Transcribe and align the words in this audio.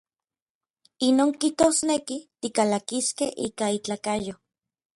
Inon 1.07 1.31
kijtosneki, 1.41 2.17
tikalakiskej 2.41 3.31
ika 3.47 3.65
itlakayo. 3.77 4.35